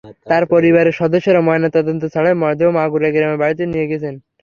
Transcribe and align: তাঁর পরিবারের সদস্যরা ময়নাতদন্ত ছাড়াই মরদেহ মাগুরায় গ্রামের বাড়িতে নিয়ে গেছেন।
তাঁর 0.29 0.43
পরিবারের 0.53 0.97
সদস্যরা 1.01 1.41
ময়নাতদন্ত 1.47 2.03
ছাড়াই 2.13 2.35
মরদেহ 2.41 2.67
মাগুরায় 2.77 3.13
গ্রামের 3.15 3.41
বাড়িতে 3.41 3.63
নিয়ে 3.71 3.89
গেছেন। 3.91 4.13